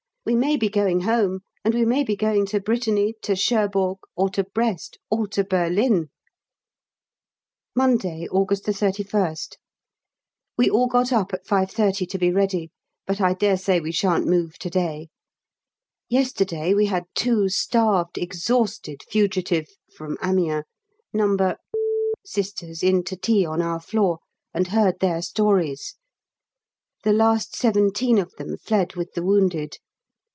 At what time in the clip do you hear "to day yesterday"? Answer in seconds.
14.59-16.75